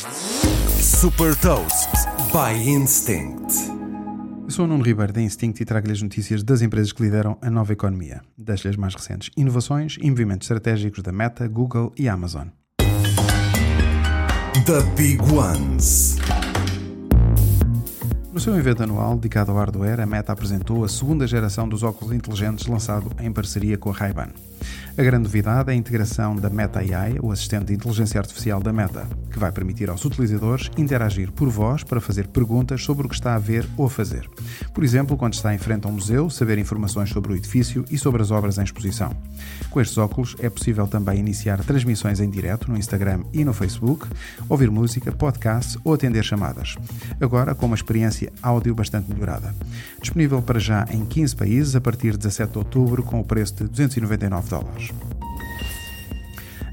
[0.00, 1.90] Super Toast
[2.32, 3.54] by Instinct.
[4.44, 7.36] Eu sou o Nuno Ribeiro da Instinct e trago-lhe as notícias das empresas que lideram
[7.42, 8.22] a nova economia.
[8.38, 12.48] Das as mais recentes inovações e movimentos estratégicos da Meta, Google e Amazon.
[14.64, 16.16] The Big Ones.
[18.32, 22.14] No seu evento anual dedicado ao hardware, a Meta apresentou a segunda geração dos óculos
[22.14, 24.30] inteligentes lançado em parceria com a Ray-Ban.
[24.96, 28.72] A grande novidade é a integração da Meta AI, o assistente de inteligência artificial da
[28.72, 33.14] Meta, que vai permitir aos utilizadores interagir por voz para fazer perguntas sobre o que
[33.14, 34.28] está a ver ou a fazer.
[34.74, 37.96] Por exemplo, quando está em frente a um museu, saber informações sobre o edifício e
[37.96, 39.14] sobre as obras em exposição.
[39.70, 44.06] Com estes óculos é possível também iniciar transmissões em direto no Instagram e no Facebook,
[44.48, 46.76] ouvir música, podcasts ou atender chamadas.
[47.20, 49.54] Agora com uma experiência áudio bastante melhorada.
[50.00, 53.54] Disponível para já em 15 países a partir de 17 de outubro com o preço
[53.54, 54.90] de 299 dólares.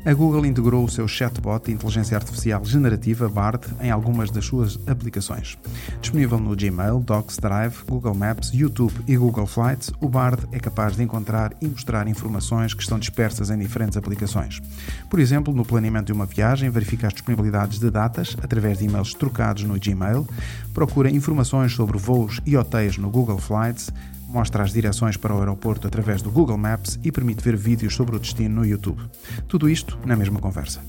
[0.08, 4.80] A Google integrou o seu chatbot de inteligência artificial generativa BARD em algumas das suas
[4.88, 5.58] aplicações.
[6.00, 10.96] Disponível no Gmail, Docs, Drive, Google Maps, YouTube e Google Flights, o BARD é capaz
[10.96, 14.62] de encontrar e mostrar informações que estão dispersas em diferentes aplicações.
[15.10, 19.14] Por exemplo, no planeamento de uma viagem, verifica as disponibilidades de datas através de e-mails
[19.14, 20.26] trocados no Gmail,
[20.74, 23.92] procura informações sobre voos e hotéis no Google Flights,
[24.28, 28.16] mostra as direções para o aeroporto através do Google Maps e permite ver vídeos sobre
[28.16, 29.02] o destino no YouTube.
[29.48, 30.82] Tudo isto na mesma conversa.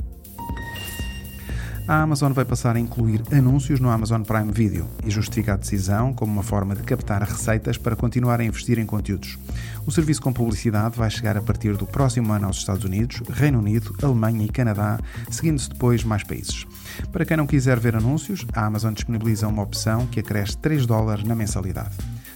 [1.89, 6.13] A Amazon vai passar a incluir anúncios no Amazon Prime Video e justifica a decisão
[6.13, 9.39] como uma forma de captar receitas para continuar a investir em conteúdos.
[9.87, 13.59] O serviço com publicidade vai chegar a partir do próximo ano aos Estados Unidos, Reino
[13.59, 16.67] Unido, Alemanha e Canadá, seguindo-se depois mais países.
[17.11, 21.25] Para quem não quiser ver anúncios, a Amazon disponibiliza uma opção que acresce 3 dólares
[21.25, 21.97] na mensalidade.